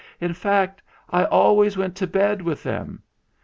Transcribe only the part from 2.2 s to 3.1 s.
with them.